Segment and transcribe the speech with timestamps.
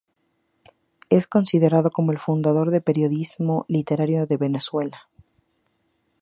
[1.11, 5.07] Es considerado como el fundador de periodismo literario en Venezuela.